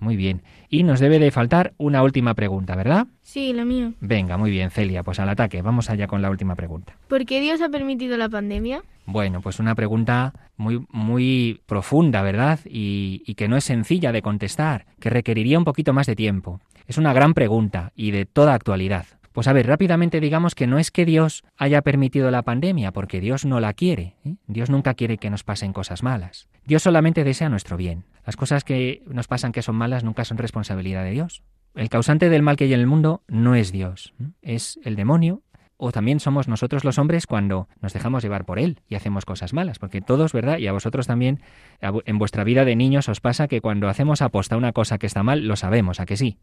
[0.00, 0.42] Muy bien.
[0.68, 3.06] Y nos debe de faltar una última pregunta, ¿verdad?
[3.22, 3.92] Sí, la mía.
[4.00, 5.62] Venga, muy bien, Celia, pues al ataque.
[5.62, 6.96] Vamos allá con la última pregunta.
[7.06, 8.82] ¿Por qué Dios ha permitido la pandemia?
[9.06, 12.58] Bueno, pues una pregunta muy, muy profunda, ¿verdad?
[12.64, 16.60] Y, y que no es sencilla de contestar, que requeriría un poquito más de tiempo.
[16.88, 19.06] Es una gran pregunta y de toda actualidad.
[19.32, 23.20] Pues a ver, rápidamente digamos que no es que Dios haya permitido la pandemia, porque
[23.20, 24.16] Dios no la quiere.
[24.24, 24.36] ¿eh?
[24.46, 26.48] Dios nunca quiere que nos pasen cosas malas.
[26.64, 28.04] Dios solamente desea nuestro bien.
[28.24, 31.42] Las cosas que nos pasan que son malas nunca son responsabilidad de Dios.
[31.74, 34.26] El causante del mal que hay en el mundo no es Dios, ¿eh?
[34.42, 35.42] es el demonio
[35.84, 39.52] o también somos nosotros los hombres cuando nos dejamos llevar por él y hacemos cosas
[39.52, 40.58] malas, porque todos, ¿verdad?
[40.58, 41.40] Y a vosotros también,
[41.80, 45.24] en vuestra vida de niños os pasa que cuando hacemos aposta una cosa que está
[45.24, 46.38] mal, lo sabemos, ¿a que sí?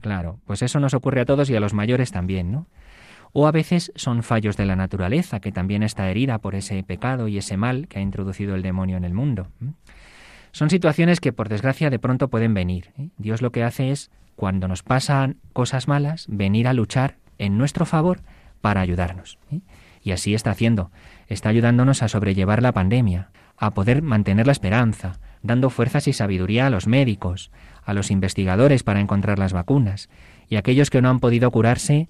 [0.00, 2.66] Claro, pues eso nos ocurre a todos y a los mayores también, ¿no?
[3.32, 7.28] O a veces son fallos de la naturaleza, que también está herida por ese pecado
[7.28, 9.48] y ese mal que ha introducido el demonio en el mundo.
[10.52, 12.92] Son situaciones que por desgracia de pronto pueden venir.
[12.98, 13.10] ¿eh?
[13.18, 17.84] Dios lo que hace es, cuando nos pasan cosas malas, venir a luchar en nuestro
[17.84, 18.20] favor
[18.60, 19.38] para ayudarnos.
[19.50, 19.60] ¿eh?
[20.02, 20.90] Y así está haciendo.
[21.26, 26.66] Está ayudándonos a sobrellevar la pandemia, a poder mantener la esperanza, dando fuerzas y sabiduría
[26.66, 27.50] a los médicos,
[27.88, 30.10] a los investigadores para encontrar las vacunas,
[30.50, 32.06] y aquellos que no han podido curarse,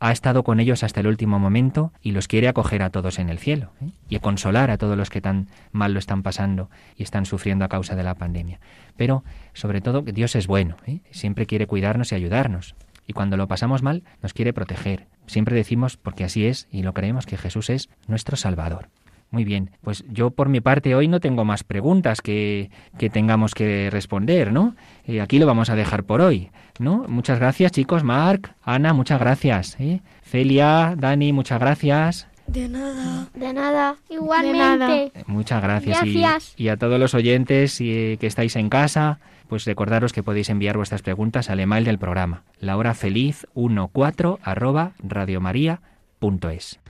[0.00, 3.28] ha estado con ellos hasta el último momento y los quiere acoger a todos en
[3.28, 3.90] el cielo ¿eh?
[4.08, 7.68] y consolar a todos los que tan mal lo están pasando y están sufriendo a
[7.68, 8.58] causa de la pandemia.
[8.96, 10.98] Pero, sobre todo, que Dios es bueno, ¿eh?
[11.12, 12.74] siempre quiere cuidarnos y ayudarnos.
[13.06, 15.06] Y cuando lo pasamos mal, nos quiere proteger.
[15.28, 18.88] Siempre decimos, porque así es, y lo creemos, que Jesús es nuestro Salvador.
[19.30, 23.54] Muy bien, pues yo por mi parte hoy no tengo más preguntas que, que tengamos
[23.54, 24.74] que responder, ¿no?
[25.06, 27.04] Eh, aquí lo vamos a dejar por hoy, ¿no?
[27.06, 30.00] Muchas gracias chicos, Marc, Ana, muchas gracias, ¿eh?
[30.22, 32.26] Celia, Dani, muchas gracias.
[32.48, 33.28] De nada.
[33.32, 33.96] De nada.
[34.08, 35.12] Igualmente.
[35.28, 36.04] Muchas gracias.
[36.04, 36.54] Y- Gracias.
[36.56, 40.76] Y, a todos los oyentes y, que estáis en casa, pues recordaros que podéis enviar
[40.76, 46.80] vuestras preguntas al email del programa, lahorafeliz14 arroba radiomaria.es.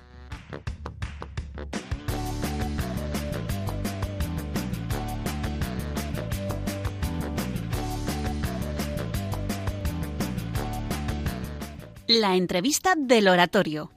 [12.13, 13.93] La entrevista del oratorio.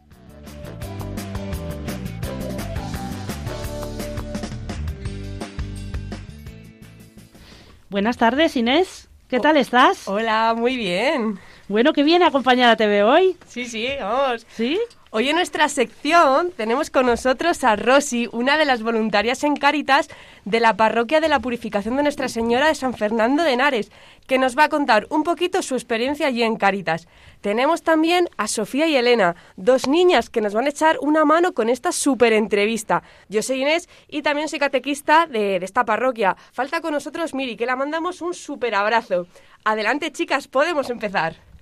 [7.89, 9.10] Buenas tardes, Inés.
[9.30, 10.08] ¿Qué tal estás?
[10.08, 11.39] Hola, muy bien.
[11.69, 13.38] Bueno, qué bien acompañada te veo hoy.
[13.47, 14.45] Sí, sí, vamos.
[14.54, 14.78] ¿Sí?
[15.12, 20.10] Hoy en nuestra sección tenemos con nosotros a Rosy, una de las voluntarias en Cáritas
[20.43, 23.91] de la Parroquia de la Purificación de Nuestra Señora de San Fernando de Henares,
[24.28, 27.08] que nos va a contar un poquito su experiencia allí en Cáritas.
[27.39, 31.54] Tenemos también a Sofía y Elena, dos niñas que nos van a echar una mano
[31.54, 33.04] con esta súper entrevista.
[33.30, 36.36] Yo soy Inés y también soy catequista de, de esta parroquia.
[36.52, 39.28] Falta con nosotros Miri, que la mandamos un súper abrazo.
[39.63, 41.52] Adelante, chicas, podemos empezar.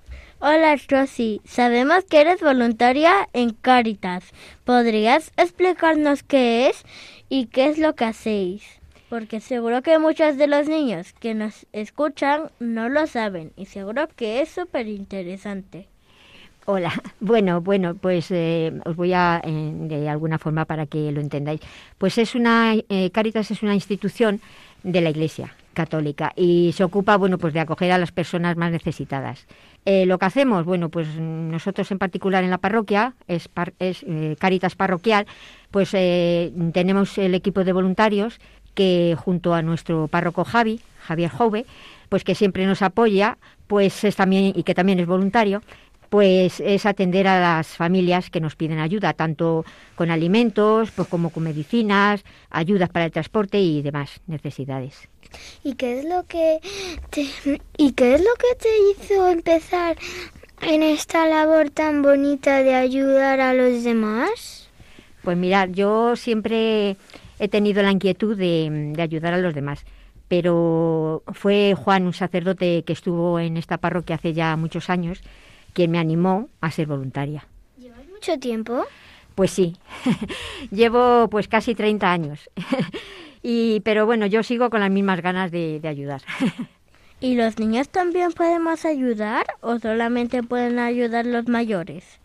[0.44, 4.24] Hola Rosy, sabemos que eres voluntaria en Cáritas.
[4.64, 6.82] ¿Podrías explicarnos qué es
[7.28, 8.64] y qué es lo que hacéis?
[9.08, 14.08] Porque seguro que muchos de los niños que nos escuchan no lo saben y seguro
[14.16, 15.86] que es súper interesante.
[16.66, 21.20] Hola, bueno, bueno, pues eh, os voy a, eh, de alguna forma para que lo
[21.20, 21.60] entendáis.
[21.98, 24.40] Pues es una, eh, Caritas es una institución
[24.82, 28.72] de la Iglesia católica y se ocupa, bueno, pues de acoger a las personas más
[28.72, 29.46] necesitadas.
[29.84, 34.04] Eh, lo que hacemos, bueno, pues nosotros en particular en la parroquia, es, par- es
[34.06, 35.26] eh, Caritas Parroquial,
[35.72, 38.38] pues eh, tenemos el equipo de voluntarios
[38.74, 41.66] que junto a nuestro párroco Javi, Javier Jove,
[42.08, 45.62] pues que siempre nos apoya, pues es también y que también es voluntario,
[46.12, 51.30] pues es atender a las familias que nos piden ayuda, tanto con alimentos, pues como
[51.30, 55.08] con medicinas, ayudas para el transporte y demás necesidades.
[55.64, 56.60] ¿Y qué es lo que
[57.08, 57.24] te,
[57.78, 59.96] y qué es lo que te hizo empezar
[60.60, 64.68] en esta labor tan bonita de ayudar a los demás?
[65.22, 66.98] Pues mirad, yo siempre
[67.38, 69.86] he tenido la inquietud de, de ayudar a los demás,
[70.28, 75.22] pero fue Juan, un sacerdote que estuvo en esta parroquia hace ya muchos años,
[75.72, 77.46] quien me animó a ser voluntaria.
[77.78, 78.84] ¿Llevas mucho tiempo?
[79.34, 79.76] Pues sí,
[80.70, 82.50] llevo pues casi 30 años.
[83.42, 86.22] y, pero bueno, yo sigo con las mismas ganas de, de ayudar.
[87.20, 92.18] ¿Y los niños también podemos ayudar o solamente pueden ayudar los mayores?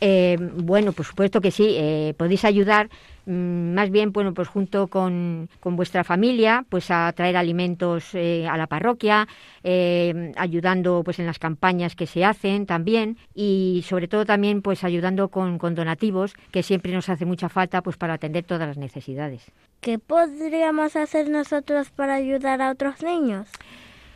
[0.00, 2.88] Eh, bueno, por supuesto que sí, eh, podéis ayudar
[3.28, 8.56] más bien, bueno, pues junto con, con vuestra familia, pues a traer alimentos eh, a
[8.56, 9.28] la parroquia,
[9.62, 14.82] eh, ayudando pues en las campañas que se hacen también y sobre todo también pues
[14.82, 18.78] ayudando con, con donativos, que siempre nos hace mucha falta pues para atender todas las
[18.78, 19.44] necesidades.
[19.82, 23.50] ¿Qué podríamos hacer nosotros para ayudar a otros niños?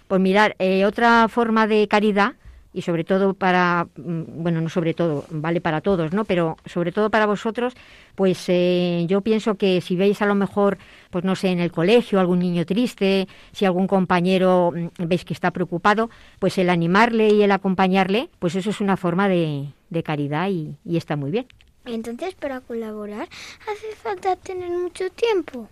[0.09, 2.33] Pues mirar, eh, otra forma de caridad
[2.73, 6.25] y sobre todo para, mm, bueno, no sobre todo, vale para todos, ¿no?
[6.25, 7.75] Pero sobre todo para vosotros,
[8.15, 10.79] pues eh, yo pienso que si veis a lo mejor,
[11.11, 15.35] pues no sé, en el colegio algún niño triste, si algún compañero mm, veis que
[15.35, 20.03] está preocupado, pues el animarle y el acompañarle, pues eso es una forma de, de
[20.03, 21.47] caridad y, y está muy bien.
[21.85, 23.29] Entonces, para colaborar,
[23.63, 25.69] hace falta tener mucho tiempo.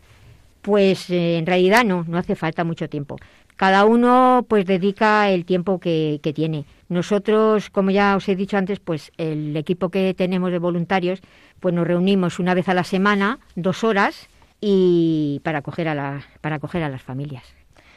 [0.62, 3.16] Pues eh, en realidad no, no hace falta mucho tiempo.
[3.56, 6.64] Cada uno pues dedica el tiempo que, que tiene.
[6.90, 11.20] Nosotros, como ya os he dicho antes, pues el equipo que tenemos de voluntarios,
[11.60, 14.28] pues nos reunimos una vez a la semana, dos horas,
[14.60, 17.44] y para acoger a, la, para acoger a las familias.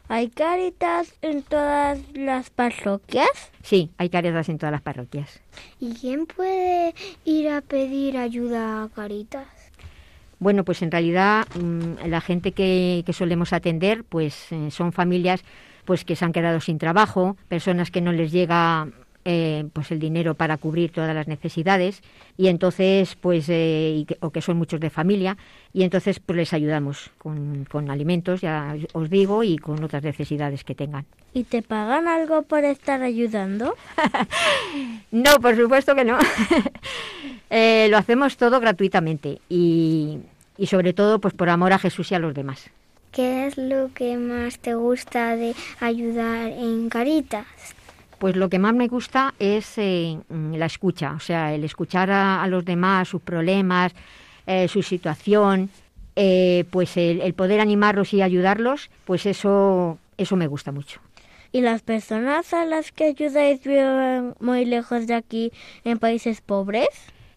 [0.09, 3.51] ¿Hay caritas en todas las parroquias?
[3.63, 5.41] Sí, hay caritas en todas las parroquias.
[5.79, 6.93] ¿Y quién puede
[7.25, 9.47] ir a pedir ayuda a Caritas?
[10.37, 15.43] Bueno, pues en realidad mm, la gente que, que solemos atender, pues eh, son familias
[15.85, 18.87] pues que se han quedado sin trabajo, personas que no les llega
[19.25, 22.01] eh, pues el dinero para cubrir todas las necesidades
[22.37, 25.37] y entonces pues eh, y que- o que son muchos de familia
[25.71, 30.65] y entonces pues les ayudamos con, con alimentos ya os digo y con otras necesidades
[30.65, 31.05] que tengan.
[31.33, 33.75] ¿Y te pagan algo por estar ayudando?
[35.11, 36.17] No, por supuesto que no.
[37.55, 40.17] Eh, lo hacemos todo gratuitamente y,
[40.57, 42.71] y sobre todo pues por amor a Jesús y a los demás.
[43.13, 47.45] ¿Qué es lo que más te gusta de ayudar en Caritas?
[48.17, 52.09] Pues lo que más me gusta es eh, mm, la escucha, o sea, el escuchar
[52.09, 53.93] a, a los demás, sus problemas,
[54.47, 55.69] eh, su situación,
[56.15, 60.99] eh, pues el, el poder animarlos y ayudarlos, pues eso, eso me gusta mucho.
[61.51, 65.51] ¿Y las personas a las que ayudáis viven muy lejos de aquí,
[65.83, 66.89] en países pobres?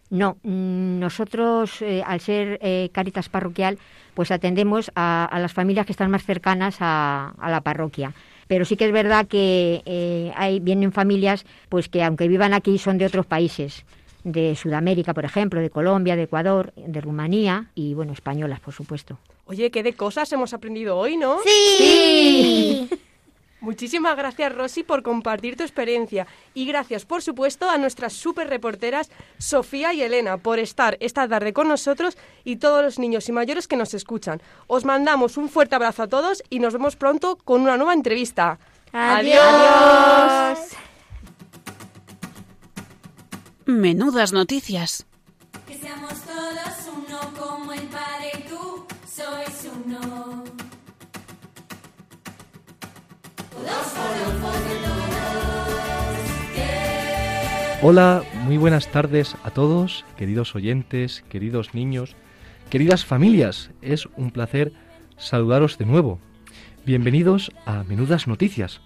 [0.09, 2.59] No, mm, nosotros al ser
[2.91, 3.77] Caritas Parroquial,
[4.17, 8.13] pues atendemos a, a las familias que están más cercanas a, a la parroquia.
[8.47, 12.79] Pero sí que es verdad que eh, hay, vienen familias pues que aunque vivan aquí
[12.79, 13.85] son de otros países,
[14.23, 19.19] de Sudamérica, por ejemplo, de Colombia, de Ecuador, de Rumanía y bueno, españolas, por supuesto.
[19.45, 21.37] Oye, qué de cosas hemos aprendido hoy, ¿no?
[21.45, 22.89] Sí.
[23.59, 26.27] Muchísimas gracias, Rosy, por compartir tu experiencia.
[26.53, 31.53] Y gracias, por supuesto, a nuestras super reporteras Sofía y Elena por estar esta tarde
[31.53, 34.41] con nosotros y todos los niños y mayores que nos escuchan.
[34.67, 38.59] Os mandamos un fuerte abrazo a todos y nos vemos pronto con una nueva entrevista.
[38.93, 40.59] Adiós.
[43.65, 45.05] Menudas noticias.
[45.67, 50.56] Que seamos todos uno como el Padre y tú sois uno.
[57.83, 62.15] Hola, muy buenas tardes a todos, queridos oyentes, queridos niños,
[62.71, 63.69] queridas familias.
[63.81, 64.73] Es un placer
[65.15, 66.19] saludaros de nuevo.
[66.85, 68.81] Bienvenidos a Menudas Noticias.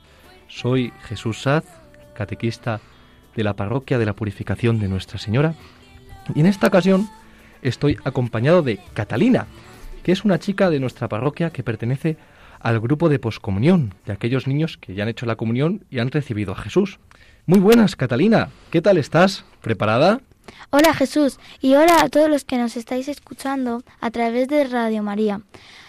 [0.49, 1.63] Soy Jesús Saz,
[2.13, 2.81] catequista
[3.35, 5.55] de la Parroquia de la Purificación de Nuestra Señora.
[6.35, 7.09] Y en esta ocasión
[7.61, 9.47] estoy acompañado de Catalina,
[10.03, 12.17] que es una chica de nuestra parroquia que pertenece
[12.63, 16.11] al grupo de poscomunión, de aquellos niños que ya han hecho la comunión y han
[16.11, 16.99] recibido a Jesús.
[17.45, 18.49] Muy buenas, Catalina.
[18.69, 19.45] ¿Qué tal estás?
[19.61, 20.21] ¿Preparada?
[20.69, 25.03] Hola Jesús y hola a todos los que nos estáis escuchando a través de Radio
[25.03, 25.41] María.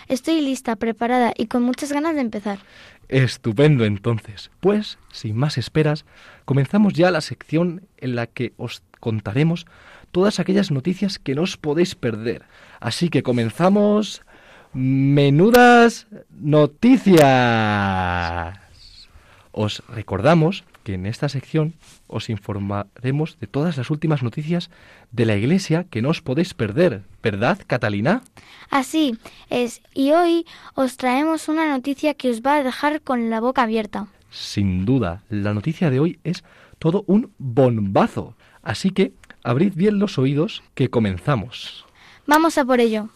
[0.09, 2.59] Estoy lista, preparada y con muchas ganas de empezar.
[3.09, 4.51] Estupendo entonces.
[4.61, 6.05] Pues, sin más esperas,
[6.45, 9.67] comenzamos ya la sección en la que os contaremos
[10.11, 12.45] todas aquellas noticias que no os podéis perder.
[12.81, 14.23] Así que comenzamos
[14.75, 17.23] Menudas noticias.
[19.53, 21.75] Os recordamos que en esta sección
[22.07, 24.71] os informaremos de todas las últimas noticias
[25.11, 28.23] de la Iglesia que no os podéis perder, ¿verdad, Catalina?
[28.71, 29.19] Así
[29.51, 33.65] es, y hoy os traemos una noticia que os va a dejar con la boca
[33.65, 34.07] abierta.
[34.31, 36.45] Sin duda, la noticia de hoy es
[36.79, 38.37] todo un bombazo.
[38.63, 39.13] Así que
[39.45, 41.85] abrid bien los oídos que comenzamos.
[42.27, 43.11] Vamos a por ello.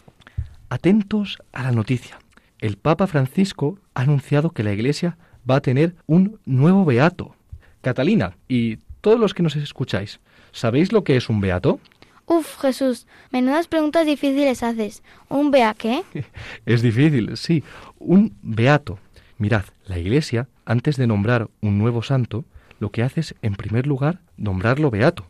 [0.69, 2.19] Atentos a la noticia.
[2.59, 5.17] El Papa Francisco ha anunciado que la Iglesia
[5.49, 7.35] va a tener un nuevo beato.
[7.81, 10.19] Catalina y todos los que nos escucháis,
[10.51, 11.79] ¿sabéis lo que es un beato?
[12.25, 15.03] Uf, Jesús, menudas preguntas difíciles haces.
[15.29, 16.03] ¿Un bea qué?
[16.65, 17.63] Es difícil, sí.
[17.99, 18.99] Un beato.
[19.37, 22.43] Mirad, la Iglesia, antes de nombrar un nuevo santo,
[22.79, 25.25] lo que hace es, en primer lugar, nombrarlo beato.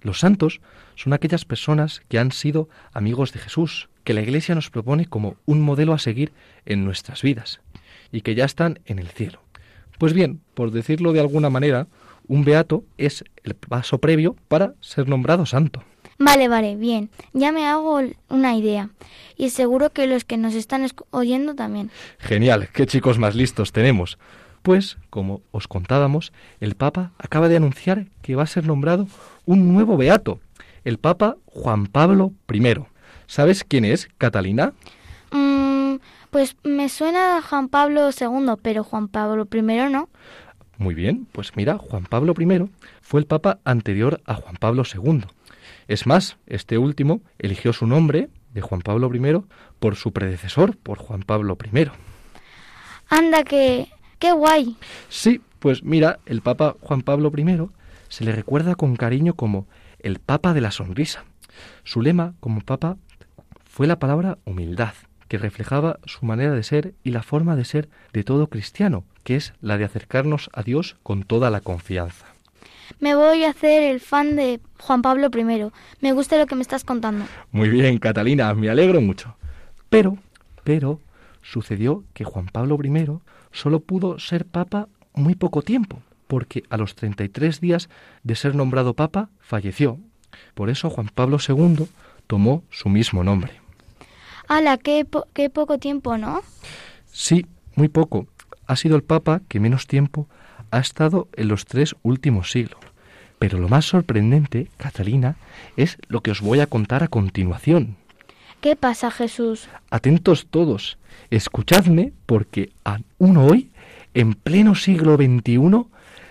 [0.00, 0.62] Los santos
[0.94, 5.36] son aquellas personas que han sido amigos de Jesús, que la Iglesia nos propone como
[5.44, 6.32] un modelo a seguir
[6.64, 7.60] en nuestras vidas,
[8.10, 9.42] y que ya están en el cielo.
[9.98, 11.88] Pues bien, por decirlo de alguna manera,
[12.26, 15.84] un beato es el paso previo para ser nombrado santo.
[16.18, 17.10] Vale, vale, bien.
[17.34, 18.00] Ya me hago
[18.30, 18.88] una idea.
[19.36, 21.90] Y seguro que los que nos están oyendo también.
[22.18, 24.16] Genial, qué chicos más listos tenemos.
[24.62, 29.06] Pues, como os contábamos, el Papa acaba de anunciar que va a ser nombrado
[29.44, 30.40] un nuevo beato,
[30.84, 32.88] el Papa Juan Pablo I.
[33.28, 34.72] ¿Sabes quién es, Catalina?
[35.32, 35.96] Mm,
[36.30, 39.62] pues me suena Juan Pablo II, pero Juan Pablo I
[39.92, 40.08] no.
[40.78, 42.70] Muy bien, pues mira, Juan Pablo I
[43.02, 45.24] fue el Papa anterior a Juan Pablo II.
[45.88, 49.44] Es más, este último eligió su nombre de Juan Pablo I
[49.78, 51.90] por su predecesor, por Juan Pablo I.
[53.10, 53.88] Anda, que...
[54.18, 54.74] ¡Qué guay!
[55.10, 57.68] Sí, pues mira, el Papa Juan Pablo I
[58.08, 59.66] se le recuerda con cariño como
[59.98, 61.24] el Papa de la Sonrisa.
[61.84, 62.96] Su lema como Papa
[63.78, 64.94] fue la palabra humildad,
[65.28, 69.36] que reflejaba su manera de ser y la forma de ser de todo cristiano, que
[69.36, 72.26] es la de acercarnos a Dios con toda la confianza.
[72.98, 75.70] Me voy a hacer el fan de Juan Pablo I.
[76.00, 77.24] Me gusta lo que me estás contando.
[77.52, 79.36] Muy bien, Catalina, me alegro mucho.
[79.88, 80.18] Pero,
[80.64, 81.00] pero,
[81.40, 83.20] sucedió que Juan Pablo I
[83.52, 87.88] solo pudo ser papa muy poco tiempo, porque a los 33 días
[88.24, 90.00] de ser nombrado papa falleció.
[90.54, 91.86] Por eso Juan Pablo II
[92.26, 93.67] tomó su mismo nombre.
[94.48, 96.40] ¡Hala, qué, po- qué poco tiempo, ¿no?
[97.12, 98.26] Sí, muy poco.
[98.66, 100.26] Ha sido el papa que menos tiempo
[100.70, 102.80] ha estado en los tres últimos siglos.
[103.38, 105.36] Pero lo más sorprendente, Catalina,
[105.76, 107.96] es lo que os voy a contar a continuación.
[108.60, 109.68] ¿Qué pasa, Jesús?
[109.90, 110.98] Atentos todos,
[111.30, 113.70] escuchadme porque aún hoy,
[114.14, 115.84] en pleno siglo XXI,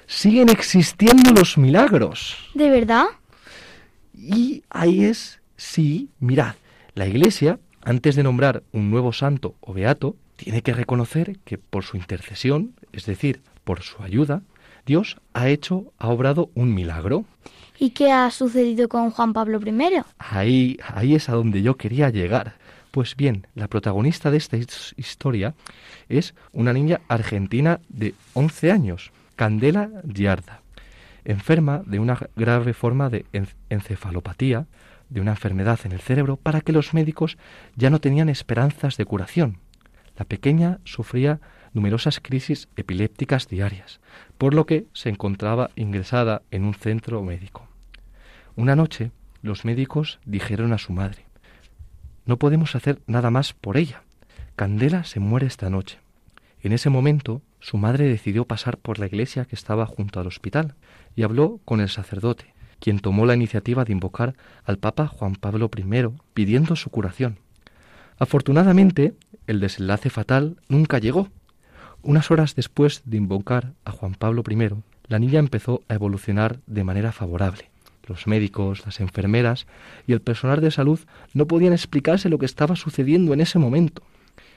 [0.08, 2.36] siguen existiendo los milagros.
[2.54, 3.06] ¿De verdad?
[4.14, 6.56] Y ahí es, sí, mirad,
[6.96, 11.86] la Iglesia, antes de nombrar un nuevo santo o beato, tiene que reconocer que por
[11.86, 14.42] su intercesión, es decir, por su ayuda,
[14.86, 17.24] Dios ha hecho, ha obrado un milagro.
[17.80, 20.02] ¿Y qué ha sucedido con Juan Pablo I?
[20.20, 22.56] Ahí, ahí es a donde yo quería llegar.
[22.92, 25.54] Pues bien, la protagonista de esta his- historia
[26.10, 30.62] es una niña argentina de 11 años, Candela Giarda,
[31.24, 34.66] enferma de una grave forma de en- encefalopatía,
[35.10, 37.38] de una enfermedad en el cerebro, para que los médicos
[37.76, 39.60] ya no tenían esperanzas de curación.
[40.18, 41.40] La pequeña sufría
[41.74, 44.00] numerosas crisis epilépticas diarias,
[44.38, 47.68] por lo que se encontraba ingresada en un centro médico.
[48.56, 51.26] Una noche, los médicos dijeron a su madre,
[52.26, 54.04] no podemos hacer nada más por ella.
[54.56, 56.00] Candela se muere esta noche.
[56.62, 60.76] En ese momento, su madre decidió pasar por la iglesia que estaba junto al hospital
[61.16, 65.70] y habló con el sacerdote, quien tomó la iniciativa de invocar al Papa Juan Pablo
[65.76, 67.40] I pidiendo su curación.
[68.20, 69.14] Afortunadamente,
[69.46, 71.30] el desenlace fatal nunca llegó.
[72.02, 74.70] Unas horas después de invocar a Juan Pablo I,
[75.08, 77.70] la niña empezó a evolucionar de manera favorable.
[78.06, 79.68] Los médicos, las enfermeras
[80.06, 81.00] y el personal de salud
[81.34, 84.02] no podían explicarse lo que estaba sucediendo en ese momento.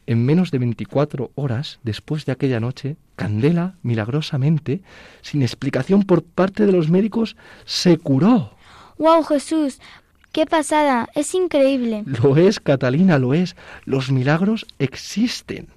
[0.07, 4.83] En menos de 24 horas después de aquella noche, Candela, milagrosamente,
[5.21, 8.55] sin explicación por parte de los médicos, se curó.
[8.99, 9.81] ¡Wow, Jesús!
[10.33, 11.09] ¡Qué pasada!
[11.15, 12.05] Es increíble.
[12.07, 13.57] Lo es, Catalina, lo es.
[13.85, 15.69] Los milagros existen.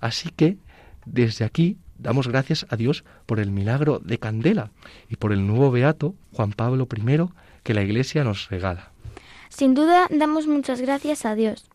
[0.00, 0.56] Así que,
[1.04, 4.70] desde aquí, damos gracias a Dios por el milagro de Candela
[5.08, 7.28] y por el nuevo beato Juan Pablo I
[7.62, 8.90] que la Iglesia nos regala.
[9.48, 11.71] Sin duda, damos muchas gracias a Dios.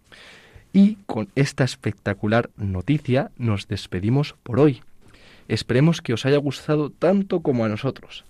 [0.77, 4.83] Y con esta espectacular noticia nos despedimos por hoy.
[5.47, 8.25] Esperemos que os haya gustado tanto como a nosotros.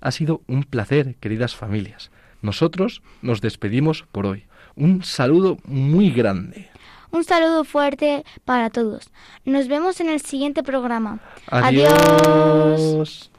[0.00, 2.10] Ha sido un placer, queridas familias.
[2.40, 4.44] Nosotros nos despedimos por hoy.
[4.76, 6.70] Un saludo muy grande.
[7.10, 9.10] Un saludo fuerte para todos.
[9.44, 11.20] Nos vemos en el siguiente programa.
[11.48, 13.30] Adiós.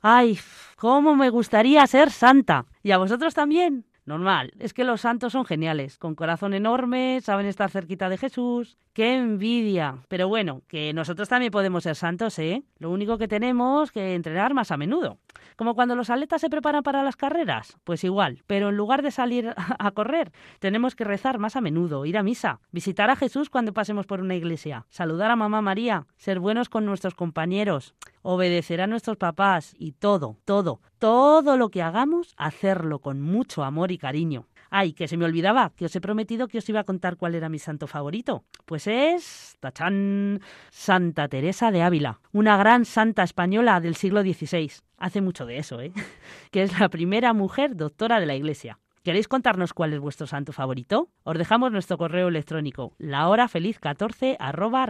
[0.00, 0.38] Ay,
[0.76, 2.64] cómo me gustaría ser santa.
[2.82, 3.84] ¿Y a vosotros también?
[4.04, 8.76] Normal, es que los santos son geniales, con corazón enorme, saben estar cerquita de Jesús.
[8.92, 9.98] ¡Qué envidia!
[10.08, 12.64] Pero bueno, que nosotros también podemos ser santos, ¿eh?
[12.78, 15.18] Lo único que tenemos que entrenar más a menudo.
[15.56, 19.12] Como cuando los atletas se preparan para las carreras, pues igual, pero en lugar de
[19.12, 23.50] salir a correr, tenemos que rezar más a menudo, ir a misa, visitar a Jesús
[23.50, 28.80] cuando pasemos por una iglesia, saludar a mamá María, ser buenos con nuestros compañeros, obedecer
[28.80, 33.98] a nuestros papás y todo, todo, todo lo que hagamos, hacerlo con mucho amor y
[33.98, 34.48] cariño.
[34.70, 37.34] Ay, que se me olvidaba, que os he prometido que os iba a contar cuál
[37.34, 38.44] era mi santo favorito.
[38.64, 44.72] Pues es, tachán, Santa Teresa de Ávila, una gran santa española del siglo XVI.
[44.96, 45.92] Hace mucho de eso, ¿eh?
[46.50, 48.78] Que es la primera mujer doctora de la Iglesia.
[49.02, 51.08] ¿Queréis contarnos cuál es vuestro santo favorito?
[51.24, 54.86] Os dejamos nuestro correo electrónico, lahorafeliz14 arroba.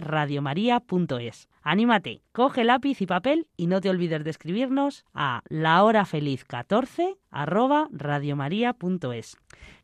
[1.63, 7.89] Anímate, coge lápiz y papel y no te olvides de escribirnos a lahorafeliz14 arroba.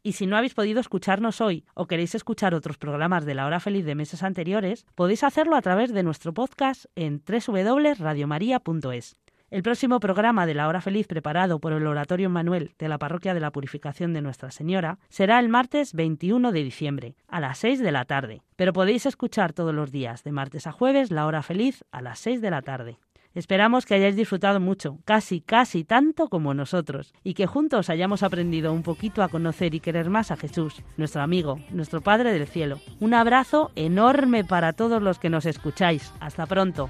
[0.04, 3.60] Y si no habéis podido escucharnos hoy o queréis escuchar otros programas de La Hora
[3.60, 9.18] Feliz de meses anteriores, podéis hacerlo a través de nuestro podcast en www.radiomaria.es.
[9.52, 13.34] El próximo programa de la Hora Feliz preparado por el Oratorio Manuel de la Parroquia
[13.34, 17.80] de la Purificación de Nuestra Señora será el martes 21 de diciembre a las 6
[17.80, 21.42] de la tarde, pero podéis escuchar todos los días de martes a jueves la Hora
[21.42, 23.00] Feliz a las 6 de la tarde.
[23.34, 28.72] Esperamos que hayáis disfrutado mucho, casi, casi tanto como nosotros, y que juntos hayamos aprendido
[28.72, 32.80] un poquito a conocer y querer más a Jesús, nuestro amigo, nuestro Padre del Cielo.
[33.00, 36.14] Un abrazo enorme para todos los que nos escucháis.
[36.20, 36.90] Hasta pronto.